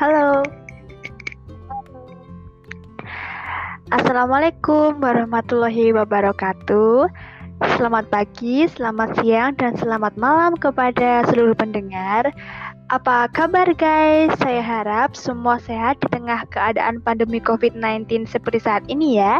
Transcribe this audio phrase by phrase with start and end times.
[0.00, 0.40] Halo.
[3.92, 7.04] Assalamualaikum warahmatullahi wabarakatuh.
[7.76, 12.32] Selamat pagi, selamat siang, dan selamat malam kepada seluruh pendengar.
[12.90, 14.34] Apa kabar guys?
[14.42, 19.38] Saya harap semua sehat di tengah keadaan pandemi COVID-19 seperti saat ini ya.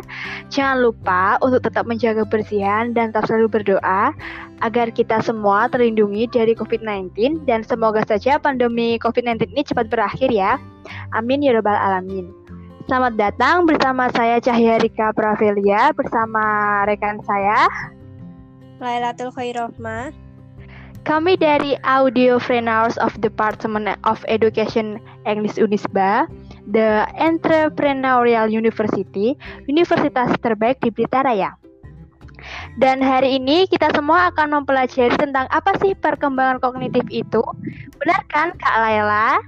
[0.54, 4.14] Jangan lupa untuk tetap menjaga kebersihan dan tetap selalu berdoa
[4.62, 10.54] agar kita semua terlindungi dari COVID-19 dan semoga saja pandemi COVID-19 ini cepat berakhir ya.
[11.18, 12.30] Amin ya robbal alamin.
[12.86, 17.66] Selamat datang bersama saya Cahya Rika Pravelia bersama rekan saya
[18.78, 20.29] Lailatul Khairohmah
[21.10, 26.30] kami dari Audio Freelancers of Department of Education English Unisba,
[26.70, 29.34] The Entrepreneurial University,
[29.66, 31.58] universitas terbaik di Blitar Raya.
[32.78, 37.42] Dan hari ini kita semua akan mempelajari tentang apa sih perkembangan kognitif itu.
[37.98, 39.42] Benar kan Kak Laila?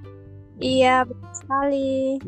[0.58, 2.18] Iya, betul sekali.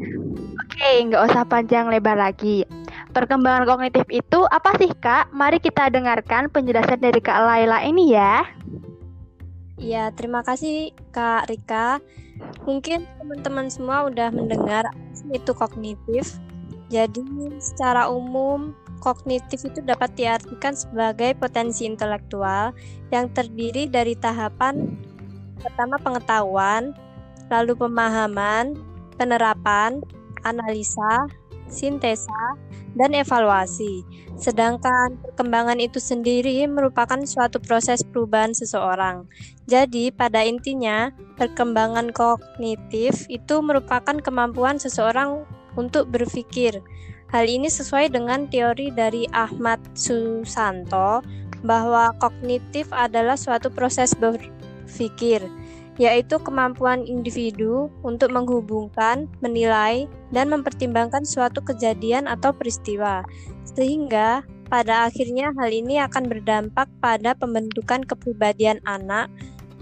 [0.62, 2.62] Oke, nggak usah panjang lebar lagi.
[3.10, 5.34] Perkembangan kognitif itu apa sih Kak?
[5.34, 8.46] Mari kita dengarkan penjelasan dari Kak Laila ini ya.
[9.84, 12.00] Ya, terima kasih Kak Rika.
[12.64, 14.88] Mungkin teman-teman semua udah mendengar
[15.28, 16.40] itu kognitif.
[16.88, 17.20] Jadi,
[17.60, 18.72] secara umum,
[19.04, 22.72] kognitif itu dapat diartikan sebagai potensi intelektual
[23.12, 24.96] yang terdiri dari tahapan
[25.60, 26.96] pertama pengetahuan,
[27.52, 28.80] lalu pemahaman,
[29.20, 30.00] penerapan,
[30.48, 31.28] analisa,
[31.68, 32.58] sintesa,
[32.94, 34.06] dan evaluasi.
[34.38, 39.26] Sedangkan perkembangan itu sendiri merupakan suatu proses perubahan seseorang.
[39.66, 46.82] Jadi, pada intinya, perkembangan kognitif itu merupakan kemampuan seseorang untuk berpikir.
[47.34, 51.18] Hal ini sesuai dengan teori dari Ahmad Susanto
[51.66, 55.42] bahwa kognitif adalah suatu proses berpikir
[55.96, 63.22] yaitu kemampuan individu untuk menghubungkan, menilai, dan mempertimbangkan suatu kejadian atau peristiwa,
[63.62, 69.30] sehingga pada akhirnya hal ini akan berdampak pada pembentukan kepribadian anak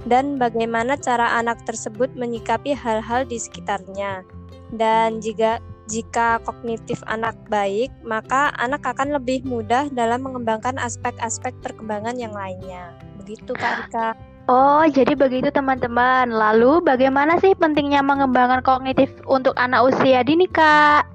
[0.05, 4.27] dan bagaimana cara anak tersebut menyikapi hal-hal di sekitarnya.
[4.75, 12.17] Dan jika jika kognitif anak baik, maka anak akan lebih mudah dalam mengembangkan aspek-aspek perkembangan
[12.17, 12.97] yang lainnya.
[13.21, 14.32] Begitu Kak Rika.
[14.51, 16.27] Oh, jadi begitu teman-teman.
[16.27, 21.07] Lalu bagaimana sih pentingnya mengembangkan kognitif untuk anak usia dini, Kak?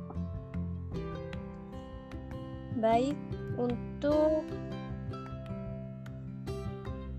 [2.80, 3.20] Baik,
[3.60, 4.48] untuk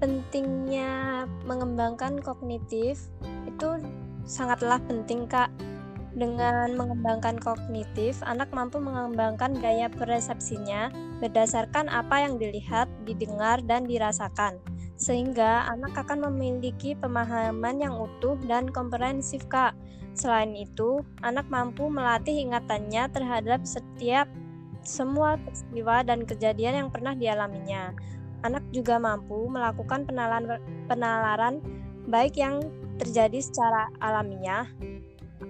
[0.00, 3.12] pentingnya mengembangkan kognitif
[3.44, 3.68] itu
[4.24, 5.52] sangatlah penting, Kak.
[6.16, 10.88] Dengan mengembangkan kognitif, anak mampu mengembangkan gaya persepsinya
[11.20, 14.56] berdasarkan apa yang dilihat, didengar, dan dirasakan
[14.98, 19.72] sehingga anak akan memiliki pemahaman yang utuh dan komprehensif, Kak.
[20.18, 24.26] Selain itu, anak mampu melatih ingatannya terhadap setiap
[24.82, 27.94] semua peristiwa dan kejadian yang pernah dialaminya.
[28.42, 30.58] Anak juga mampu melakukan penalaran,
[30.90, 31.62] penalaran
[32.10, 32.58] baik yang
[32.98, 34.66] terjadi secara alamiah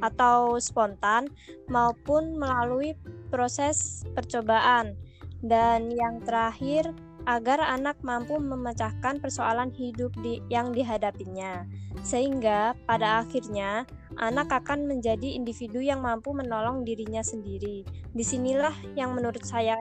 [0.05, 1.33] atau spontan
[1.73, 2.93] maupun melalui
[3.33, 4.93] proses percobaan.
[5.39, 6.91] Dan yang terakhir,
[7.29, 11.69] agar anak mampu memecahkan persoalan hidup di, yang dihadapinya,
[12.01, 13.85] sehingga pada akhirnya
[14.17, 17.85] anak akan menjadi individu yang mampu menolong dirinya sendiri.
[18.17, 19.77] Di sinilah yang menurut saya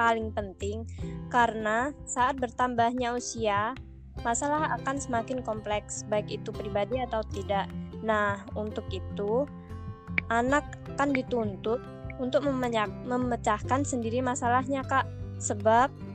[0.00, 0.88] paling penting,
[1.28, 3.76] karena saat bertambahnya usia,
[4.24, 7.68] masalah akan semakin kompleks, baik itu pribadi atau tidak.
[8.00, 9.44] Nah, untuk itu,
[10.32, 10.64] anak
[10.96, 11.84] akan dituntut
[12.16, 15.04] untuk memecahkan sendiri masalahnya, Kak.
[15.38, 16.07] Sebab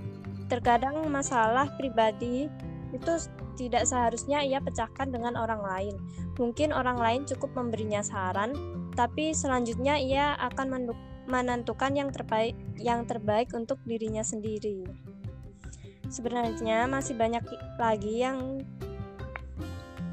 [0.52, 2.50] Terkadang masalah pribadi
[2.94, 3.14] itu
[3.54, 5.96] tidak seharusnya ia pecahkan dengan orang lain.
[6.38, 8.54] Mungkin orang lain cukup memberinya saran,
[8.94, 10.94] tapi selanjutnya ia akan
[11.30, 14.86] menentukan yang terbaik yang terbaik untuk dirinya sendiri.
[16.10, 17.42] Sebenarnya masih banyak
[17.82, 18.62] lagi yang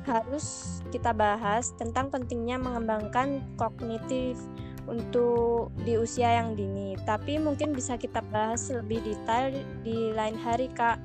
[0.09, 4.41] harus kita bahas tentang pentingnya mengembangkan kognitif
[4.91, 6.99] untuk di usia yang dini.
[7.07, 9.55] Tapi mungkin bisa kita bahas lebih detail
[9.87, 10.99] di lain hari, Kak.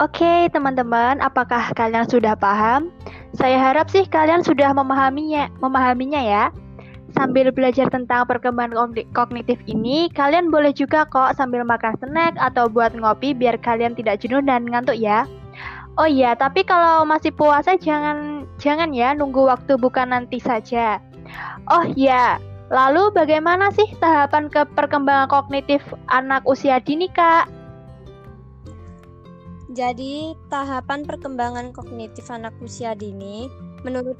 [0.00, 2.88] Oke, teman-teman, apakah kalian sudah paham?
[3.36, 6.44] Saya harap sih kalian sudah memahaminya, memahaminya ya.
[7.14, 12.90] Sambil belajar tentang perkembangan kognitif ini, kalian boleh juga kok sambil makan snack atau buat
[12.90, 15.22] ngopi biar kalian tidak jenuh dan ngantuk ya.
[15.94, 20.98] Oh iya, tapi kalau masih puasa jangan jangan ya nunggu waktu bukan nanti saja.
[21.70, 22.42] Oh iya,
[22.74, 25.78] Lalu bagaimana sih tahapan ke perkembangan kognitif
[26.10, 27.46] anak usia dini, Kak?
[29.70, 33.46] Jadi, tahapan perkembangan kognitif anak usia dini
[33.86, 34.18] menurut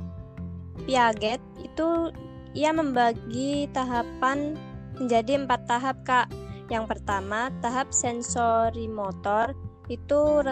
[0.83, 2.11] Piaget itu
[2.53, 4.59] ia membagi tahapan
[4.99, 6.27] menjadi empat tahap kak.
[6.67, 9.55] Yang pertama tahap sensori motor
[9.87, 10.43] itu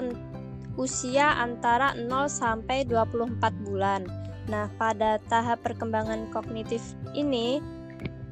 [0.79, 4.07] usia antara 0 sampai 24 bulan.
[4.47, 6.83] Nah, pada tahap perkembangan kognitif
[7.15, 7.63] ini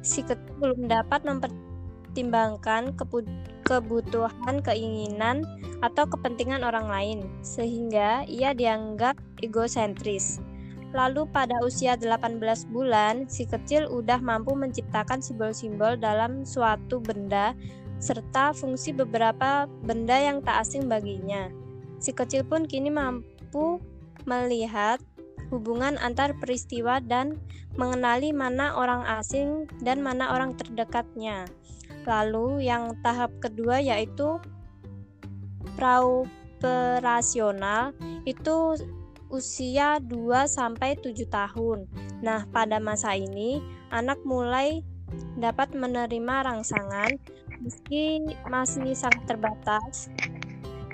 [0.01, 2.93] si kecil belum dapat mempertimbangkan
[3.65, 5.45] kebutuhan, keinginan,
[5.81, 10.41] atau kepentingan orang lain, sehingga ia dianggap egosentris.
[10.91, 17.55] Lalu pada usia 18 bulan, si kecil udah mampu menciptakan simbol-simbol dalam suatu benda
[18.01, 21.47] serta fungsi beberapa benda yang tak asing baginya.
[22.01, 23.79] Si kecil pun kini mampu
[24.25, 24.99] melihat
[25.51, 27.35] hubungan antar peristiwa dan
[27.75, 31.45] mengenali mana orang asing dan mana orang terdekatnya.
[32.07, 34.39] Lalu yang tahap kedua yaitu
[35.77, 37.93] praoperasional
[38.25, 38.75] itu
[39.31, 41.87] usia 2 sampai 7 tahun.
[42.23, 43.61] Nah, pada masa ini
[43.91, 44.83] anak mulai
[45.39, 47.11] dapat menerima rangsangan
[47.61, 50.09] meski masih sangat terbatas.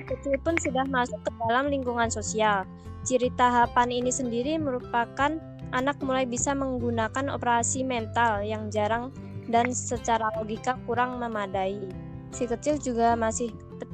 [0.07, 2.63] Kecil pun sudah masuk ke dalam lingkungan sosial.
[3.03, 5.35] Ciri tahapan ini sendiri merupakan
[5.75, 9.11] anak mulai bisa menggunakan operasi mental yang jarang
[9.51, 11.87] dan secara logika kurang memadai.
[12.31, 13.51] Si kecil juga masih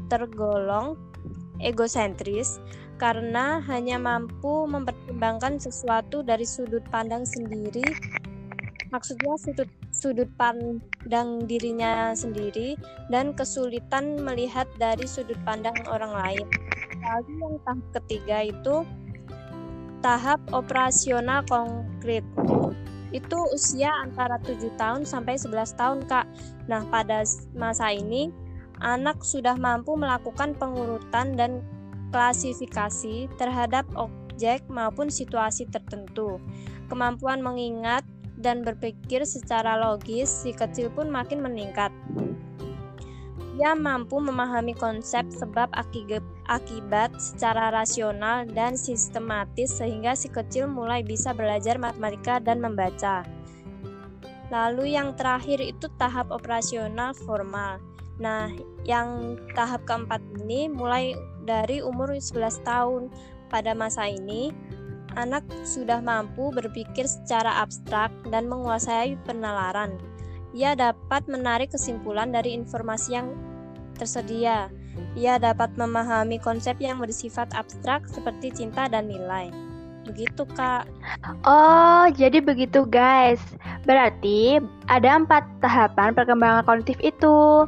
[0.10, 0.98] tergolong
[1.62, 2.62] egosentris
[3.02, 7.86] karena hanya mampu mempertimbangkan sesuatu dari sudut pandang sendiri.
[8.94, 9.70] Maksudnya sudut
[10.04, 12.76] sudut pandang dirinya sendiri
[13.08, 16.48] dan kesulitan melihat dari sudut pandang orang lain.
[17.00, 18.76] Lalu yang tahap ketiga itu
[20.04, 22.28] tahap operasional konkret.
[23.16, 26.28] Itu usia antara 7 tahun sampai 11 tahun, Kak.
[26.68, 27.24] Nah, pada
[27.56, 28.28] masa ini
[28.84, 31.64] anak sudah mampu melakukan pengurutan dan
[32.12, 36.42] klasifikasi terhadap objek maupun situasi tertentu.
[36.92, 38.04] Kemampuan mengingat
[38.44, 41.90] dan berpikir secara logis si kecil pun makin meningkat.
[43.54, 51.32] Ia mampu memahami konsep sebab akibat secara rasional dan sistematis sehingga si kecil mulai bisa
[51.32, 53.22] belajar matematika dan membaca.
[54.50, 57.78] Lalu yang terakhir itu tahap operasional formal.
[58.22, 58.50] Nah,
[58.86, 63.10] yang tahap keempat ini mulai dari umur 11 tahun.
[63.54, 64.50] Pada masa ini,
[65.16, 69.98] anak sudah mampu berpikir secara abstrak dan menguasai penalaran.
[70.54, 73.34] Ia dapat menarik kesimpulan dari informasi yang
[73.98, 74.70] tersedia.
[75.18, 79.50] Ia dapat memahami konsep yang bersifat abstrak seperti cinta dan nilai.
[80.04, 80.86] Begitu, Kak.
[81.48, 83.40] Oh, jadi begitu, guys.
[83.88, 84.60] Berarti
[84.92, 87.66] ada empat tahapan perkembangan kognitif itu.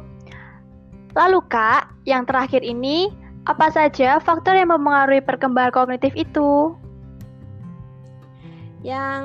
[1.16, 3.08] Lalu, Kak, yang terakhir ini
[3.48, 6.76] apa saja faktor yang mempengaruhi perkembangan kognitif itu?
[8.86, 9.24] Yang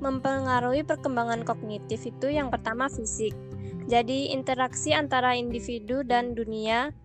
[0.00, 3.36] mempengaruhi perkembangan kognitif itu yang pertama fisik.
[3.84, 6.96] Jadi interaksi antara individu dan dunia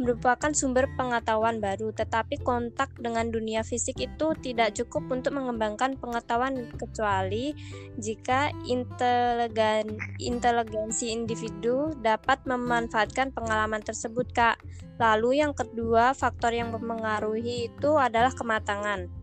[0.00, 6.72] merupakan sumber pengetahuan baru, tetapi kontak dengan dunia fisik itu tidak cukup untuk mengembangkan pengetahuan
[6.72, 7.52] kecuali
[8.00, 14.56] jika inteligen, inteligensi individu dapat memanfaatkan pengalaman tersebut, Kak.
[14.96, 19.19] Lalu yang kedua, faktor yang mempengaruhi itu adalah kematangan.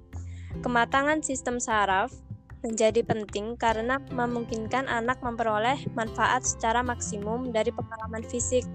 [0.66, 2.10] Kematangan sistem saraf
[2.66, 8.66] menjadi penting karena memungkinkan anak memperoleh manfaat secara maksimum dari pengalaman fisik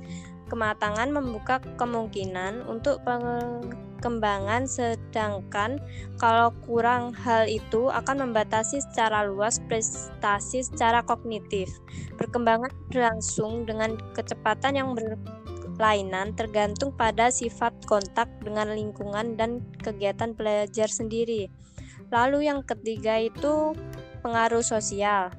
[0.52, 5.80] kematangan membuka kemungkinan untuk pengembangan sedangkan
[6.20, 11.72] kalau kurang hal itu akan membatasi secara luas prestasi secara kognitif.
[12.20, 20.92] Perkembangan berlangsung dengan kecepatan yang berlainan tergantung pada sifat kontak dengan lingkungan dan kegiatan belajar
[20.92, 21.48] sendiri.
[22.12, 23.72] Lalu yang ketiga itu
[24.20, 25.32] pengaruh sosial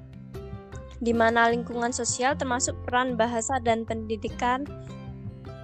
[1.03, 4.63] di mana lingkungan sosial termasuk peran bahasa dan pendidikan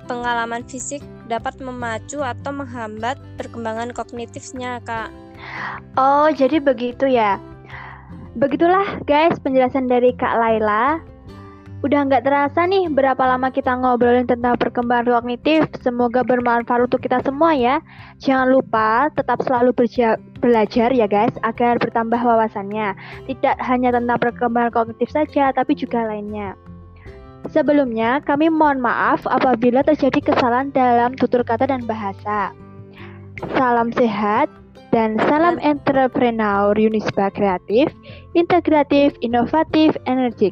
[0.06, 1.00] pengalaman fisik
[1.32, 5.13] dapat memacu atau menghambat perkembangan kognitifnya, Kak.
[5.96, 7.39] Oh, jadi begitu ya.
[8.36, 11.00] Begitulah guys penjelasan dari Kak Laila.
[11.79, 15.63] Udah nggak terasa nih berapa lama kita ngobrolin tentang perkembangan kognitif.
[15.79, 17.79] Semoga bermanfaat untuk kita semua ya.
[18.19, 19.71] Jangan lupa tetap selalu
[20.43, 23.00] belajar ya guys agar bertambah wawasannya.
[23.31, 26.59] Tidak hanya tentang perkembangan kognitif saja, tapi juga lainnya.
[27.48, 32.51] Sebelumnya, kami mohon maaf apabila terjadi kesalahan dalam tutur kata dan bahasa.
[33.55, 34.51] Salam sehat
[34.91, 37.88] dan salam entrepreneur Unisba Kreatif,
[38.36, 40.51] Integratif, Inovatif, Energik.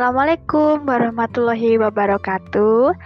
[0.00, 2.96] Assalamualaikum warahmatullahi wabarakatuh.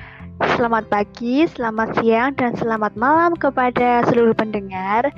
[0.55, 5.11] Selamat pagi, selamat siang, dan selamat malam kepada seluruh pendengar.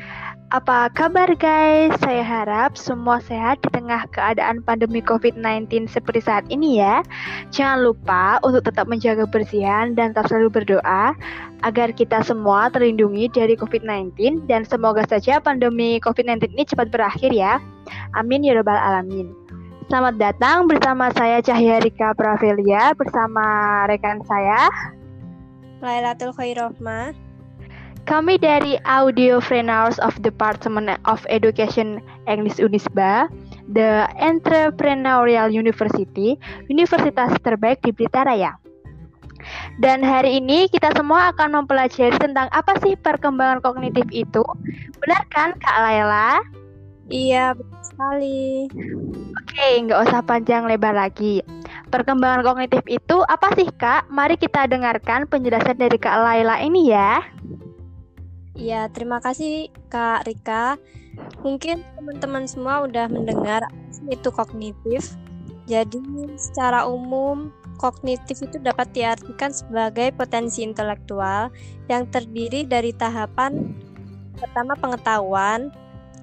[0.57, 1.93] Apa kabar guys?
[2.01, 7.05] Saya harap semua sehat di tengah keadaan pandemi COVID-19 seperti saat ini ya.
[7.53, 11.13] Jangan lupa untuk tetap menjaga kebersihan dan tetap selalu berdoa
[11.61, 17.61] agar kita semua terlindungi dari COVID-19 dan semoga saja pandemi COVID-19 ini cepat berakhir ya.
[18.17, 19.46] Amin ya robbal alamin.
[19.87, 24.67] Selamat datang bersama saya Cahya Rika Pravelia bersama rekan saya
[25.79, 27.15] Lailatul Khairohmah
[28.03, 33.31] kami dari Audio Freelancers of Department of Education English Unisba,
[33.71, 36.35] The Entrepreneurial University,
[36.67, 38.59] universitas terbaik di Blitar Raya.
[39.79, 44.43] Dan hari ini kita semua akan mempelajari tentang apa sih perkembangan kognitif itu.
[45.03, 46.56] Benar kan Kak Laila?
[47.07, 48.67] Iya, betul sekali.
[49.39, 51.39] Oke, nggak usah panjang lebar lagi.
[51.87, 54.11] Perkembangan kognitif itu apa sih Kak?
[54.11, 57.23] Mari kita dengarkan penjelasan dari Kak Laila ini ya.
[58.59, 60.81] Ya, terima kasih Kak Rika.
[61.47, 63.63] Mungkin teman-teman semua udah mendengar
[64.11, 65.15] itu kognitif.
[65.71, 66.03] Jadi,
[66.39, 71.53] secara umum, kognitif itu dapat diartikan sebagai potensi intelektual
[71.87, 73.75] yang terdiri dari tahapan
[74.37, 75.73] pertama pengetahuan,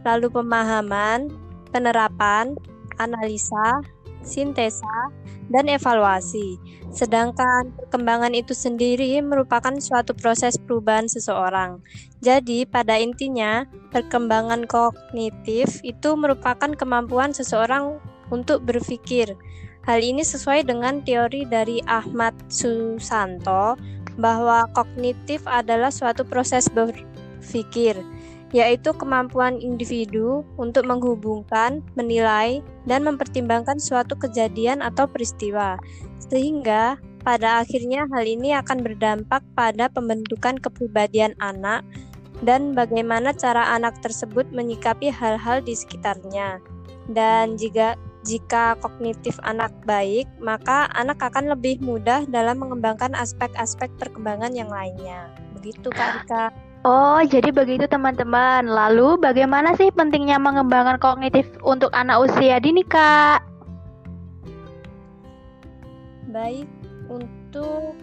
[0.03, 1.31] lalu pemahaman,
[1.72, 2.55] penerapan,
[3.00, 3.81] analisa,
[4.24, 5.12] sintesa,
[5.51, 6.55] dan evaluasi.
[6.93, 11.83] Sedangkan perkembangan itu sendiri merupakan suatu proses perubahan seseorang.
[12.24, 18.00] Jadi, pada intinya, perkembangan kognitif itu merupakan kemampuan seseorang
[18.31, 19.36] untuk berpikir.
[19.83, 23.75] Hal ini sesuai dengan teori dari Ahmad Susanto
[24.15, 28.00] bahwa kognitif adalah suatu proses berpikir
[28.53, 35.81] yaitu kemampuan individu untuk menghubungkan, menilai, dan mempertimbangkan suatu kejadian atau peristiwa,
[36.22, 41.81] sehingga pada akhirnya hal ini akan berdampak pada pembentukan kepribadian anak
[42.43, 46.60] dan bagaimana cara anak tersebut menyikapi hal-hal di sekitarnya.
[47.10, 54.55] Dan jika jika kognitif anak baik, maka anak akan lebih mudah dalam mengembangkan aspek-aspek perkembangan
[54.55, 55.27] yang lainnya.
[55.60, 56.45] Begitu Kak Rika.
[56.83, 58.67] Oh, jadi begitu teman-teman.
[58.67, 63.39] Lalu bagaimana sih pentingnya mengembangkan kognitif untuk anak usia dini, Kak?
[66.27, 66.67] Baik,
[67.07, 67.95] untuk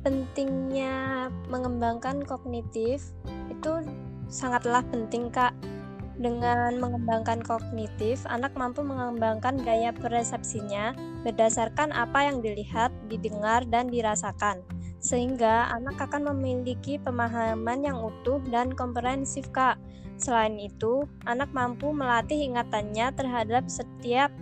[0.00, 3.12] pentingnya mengembangkan kognitif
[3.52, 3.84] itu
[4.32, 5.52] sangatlah penting, Kak.
[6.16, 10.96] Dengan mengembangkan kognitif, anak mampu mengembangkan gaya persepsinya
[11.28, 14.64] berdasarkan apa yang dilihat, didengar, dan dirasakan
[14.98, 19.78] sehingga anak akan memiliki pemahaman yang utuh dan komprehensif, Kak.
[20.16, 24.32] Selain itu, anak mampu melatih ingatannya terhadap setiap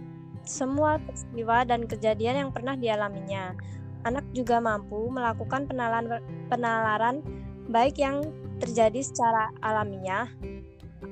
[0.46, 3.56] semua peristiwa dan kejadian yang pernah dialaminya.
[4.04, 6.20] Anak juga mampu melakukan penalaran,
[6.52, 7.24] penalaran
[7.72, 8.22] baik yang
[8.60, 10.28] terjadi secara alamiah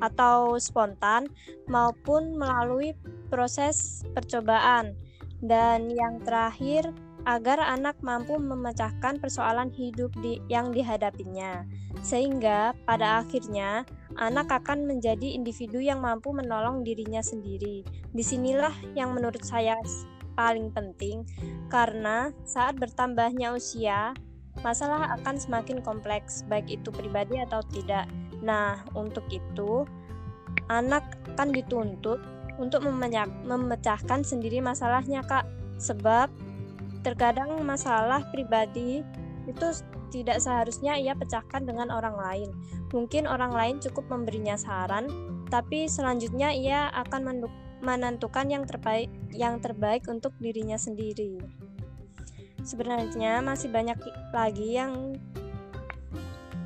[0.00, 1.28] atau spontan
[1.66, 2.92] maupun melalui
[3.32, 4.94] proses percobaan.
[5.42, 11.62] Dan yang terakhir, agar anak mampu memecahkan persoalan hidup di, yang dihadapinya,
[12.02, 13.86] sehingga pada akhirnya
[14.18, 17.86] anak akan menjadi individu yang mampu menolong dirinya sendiri.
[18.10, 19.78] Di sinilah yang menurut saya
[20.34, 21.22] paling penting,
[21.70, 24.16] karena saat bertambahnya usia,
[24.66, 28.10] masalah akan semakin kompleks, baik itu pribadi atau tidak.
[28.42, 29.86] Nah, untuk itu,
[30.66, 31.04] anak
[31.36, 32.18] akan dituntut
[32.58, 35.46] untuk memecahkan sendiri masalahnya, Kak.
[35.80, 36.30] Sebab
[37.02, 39.02] Terkadang masalah pribadi
[39.50, 39.66] itu
[40.14, 42.50] tidak seharusnya ia pecahkan dengan orang lain.
[42.94, 45.10] Mungkin orang lain cukup memberinya saran,
[45.50, 47.42] tapi selanjutnya ia akan
[47.82, 51.42] menentukan yang terbaik yang terbaik untuk dirinya sendiri.
[52.62, 53.98] Sebenarnya masih banyak
[54.30, 55.18] lagi yang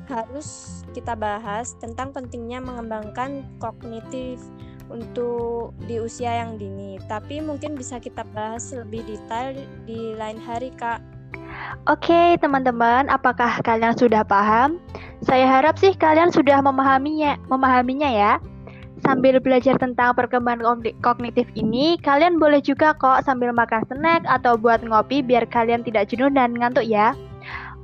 [0.07, 4.39] harus kita bahas tentang pentingnya mengembangkan kognitif
[4.87, 6.99] untuk di usia yang dini.
[7.05, 10.99] Tapi mungkin bisa kita bahas lebih detail di lain hari, Kak.
[11.87, 14.77] Oke, teman-teman, apakah kalian sudah paham?
[15.23, 18.33] Saya harap sih kalian sudah memahaminya, memahaminya ya.
[19.05, 24.81] Sambil belajar tentang perkembangan kognitif ini, kalian boleh juga kok sambil makan snack atau buat
[24.81, 27.13] ngopi biar kalian tidak jenuh dan ngantuk ya.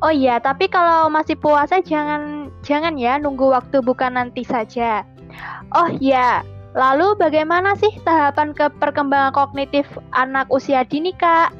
[0.04, 5.08] Oh iya, tapi kalau masih puasa jangan jangan ya nunggu waktu buka nanti saja.
[5.72, 11.54] Oh iya, Lalu bagaimana sih tahapan ke perkembangan kognitif anak usia dini, Kak?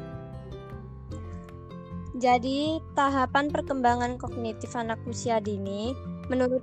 [2.18, 5.94] Jadi, tahapan perkembangan kognitif anak usia dini
[6.30, 6.62] menurut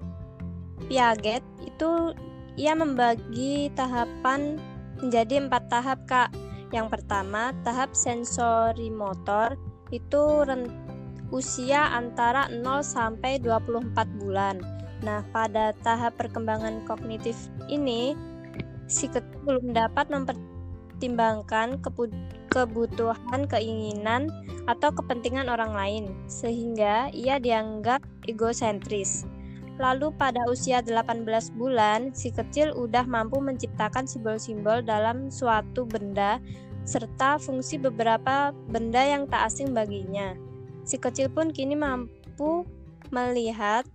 [0.90, 2.16] Piaget itu
[2.58, 4.58] ia membagi tahapan
[5.02, 6.30] menjadi empat tahap kak.
[6.72, 9.60] Yang pertama tahap sensori motor
[9.92, 10.44] itu
[11.32, 13.92] usia antara 0 sampai 24
[14.24, 14.60] bulan.
[15.04, 17.36] Nah, pada tahap perkembangan kognitif
[17.68, 18.14] ini
[18.92, 21.80] si kecil belum dapat mempertimbangkan
[22.52, 24.28] kebutuhan, keinginan,
[24.68, 29.24] atau kepentingan orang lain, sehingga ia dianggap egosentris.
[29.80, 31.26] Lalu pada usia 18
[31.58, 36.38] bulan, si kecil udah mampu menciptakan simbol-simbol dalam suatu benda
[36.86, 40.38] serta fungsi beberapa benda yang tak asing baginya.
[40.86, 42.66] Si kecil pun kini mampu
[43.10, 43.86] melihat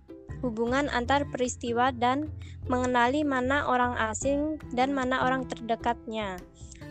[0.41, 2.29] hubungan antar peristiwa dan
[2.67, 6.37] mengenali mana orang asing dan mana orang terdekatnya.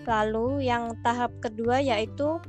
[0.06, 2.40] Lalu yang tahap kedua yaitu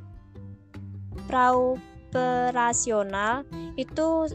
[1.27, 3.43] praoperasional
[3.75, 4.27] itu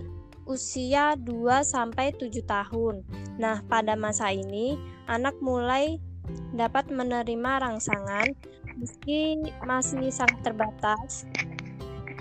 [0.47, 3.03] usia 2 sampai 7 tahun.
[3.39, 4.75] Nah, pada masa ini
[5.07, 6.01] anak mulai
[6.55, 8.35] dapat menerima rangsangan
[8.77, 11.25] meski masih sangat terbatas.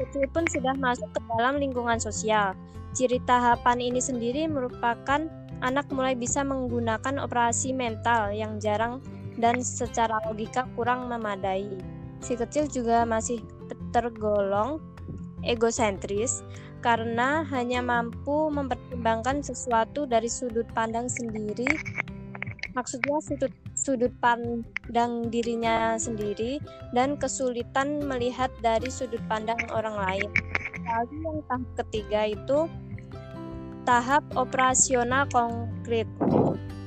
[0.02, 2.58] Kecil pun sudah masuk ke dalam lingkungan sosial.
[2.98, 5.30] Ciri tahapan ini sendiri merupakan
[5.62, 8.98] anak mulai bisa menggunakan operasi mental yang jarang
[9.38, 11.78] dan secara logika kurang memadai.
[12.20, 13.46] Si kecil juga masih
[13.94, 14.82] tergolong
[15.46, 16.42] egosentris
[16.82, 21.70] karena hanya mampu mempertimbangkan sesuatu dari sudut pandang sendiri
[22.74, 26.62] maksudnya sudut sudut pandang dirinya sendiri
[26.94, 30.30] dan kesulitan melihat dari sudut pandang orang lain.
[30.86, 32.70] Lalu yang tahap ketiga itu
[33.90, 36.06] tahap operasional konkret.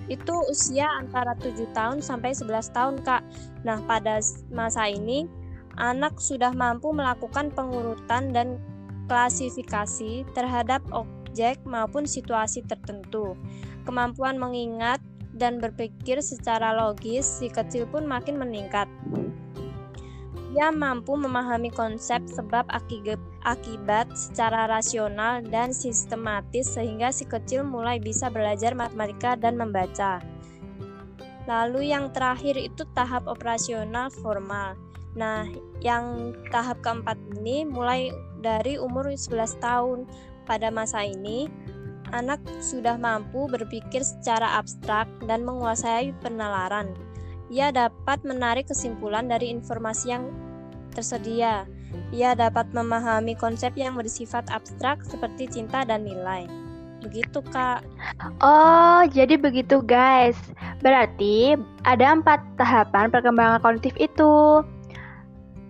[0.07, 3.25] Itu usia antara 7 tahun sampai 11 tahun, Kak.
[3.67, 4.21] Nah, pada
[4.53, 5.27] masa ini
[5.75, 8.61] anak sudah mampu melakukan pengurutan dan
[9.11, 13.35] klasifikasi terhadap objek maupun situasi tertentu.
[13.89, 15.01] Kemampuan mengingat
[15.35, 18.87] dan berpikir secara logis si kecil pun makin meningkat.
[20.55, 28.31] Ia mampu memahami konsep sebab akibat secara rasional dan sistematis sehingga si kecil mulai bisa
[28.31, 30.23] belajar matematika dan membaca.
[31.51, 34.79] Lalu yang terakhir itu tahap operasional formal.
[35.19, 35.51] Nah,
[35.83, 40.07] yang tahap keempat ini mulai dari umur 11 tahun.
[40.45, 41.49] Pada masa ini,
[42.13, 46.93] anak sudah mampu berpikir secara abstrak dan menguasai penalaran.
[47.49, 50.29] Ia dapat menarik kesimpulan dari informasi yang
[50.93, 51.69] tersedia.
[52.11, 56.49] Ia dapat memahami konsep yang bersifat abstrak seperti cinta dan nilai.
[57.05, 57.85] Begitu, Kak.
[58.41, 60.41] Oh, jadi begitu, guys.
[60.81, 61.53] Berarti
[61.85, 64.65] ada empat tahapan perkembangan kognitif itu.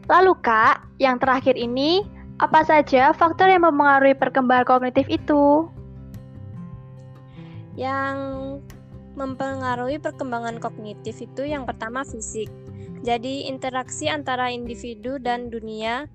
[0.07, 2.07] Lalu, Kak, yang terakhir ini
[2.39, 5.67] apa saja faktor yang mempengaruhi perkembangan kognitif itu?
[7.75, 8.17] Yang
[9.15, 12.51] mempengaruhi perkembangan kognitif itu yang pertama fisik.
[13.05, 16.09] Jadi interaksi antara individu dan dunia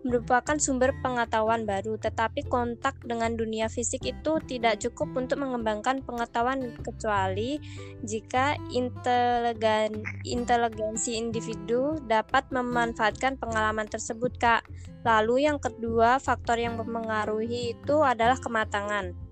[0.00, 6.72] merupakan sumber pengetahuan baru, tetapi kontak dengan dunia fisik itu tidak cukup untuk mengembangkan pengetahuan
[6.80, 7.60] kecuali
[8.00, 14.64] jika inteligen, inteligensi individu dapat memanfaatkan pengalaman tersebut, Kak.
[15.04, 19.29] Lalu yang kedua, faktor yang mempengaruhi itu adalah kematangan.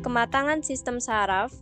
[0.00, 1.52] Kematangan sistem saraf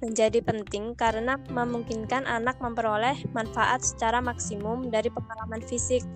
[0.00, 6.06] menjadi penting karena memungkinkan anak memperoleh manfaat secara maksimum dari pengalaman fisik.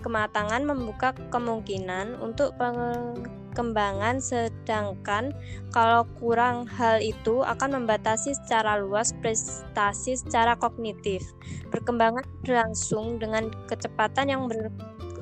[0.00, 5.36] Kematangan membuka kemungkinan untuk pengembangan sedangkan
[5.76, 11.20] kalau kurang hal itu akan membatasi secara luas prestasi secara kognitif.
[11.68, 14.48] Perkembangan berlangsung dengan kecepatan yang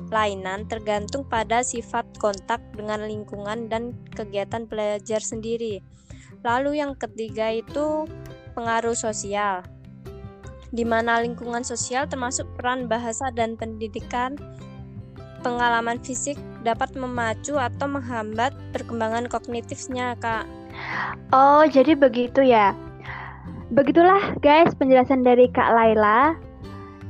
[0.09, 5.85] berlainan tergantung pada sifat kontak dengan lingkungan dan kegiatan belajar sendiri.
[6.41, 8.09] Lalu yang ketiga itu
[8.57, 9.61] pengaruh sosial,
[10.73, 14.33] di mana lingkungan sosial termasuk peran bahasa dan pendidikan,
[15.45, 20.49] pengalaman fisik dapat memacu atau menghambat perkembangan kognitifnya, Kak.
[21.29, 22.73] Oh, jadi begitu ya.
[23.69, 26.33] Begitulah guys penjelasan dari Kak Laila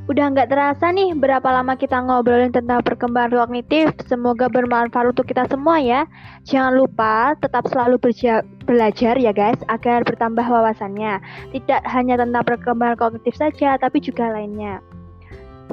[0.10, 3.93] Udah nggak terasa nih berapa lama kita ngobrolin tentang perkembangan kognitif.
[4.10, 6.10] Semoga bermanfaat untuk kita semua ya.
[6.50, 8.02] Jangan lupa tetap selalu
[8.65, 11.22] belajar ya guys agar bertambah wawasannya.
[11.54, 14.82] Tidak hanya tentang perkembangan kognitif saja, tapi juga lainnya.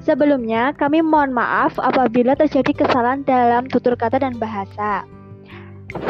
[0.05, 5.09] Sebelumnya, kami mohon maaf apabila terjadi kesalahan dalam tutur kata dan bahasa.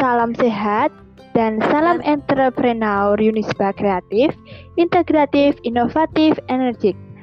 [0.02, 0.90] Salam sehat
[1.38, 4.34] dan salam entrepreneur Unisba Kreatif,
[4.74, 6.98] Integratif, Inovatif, Energik.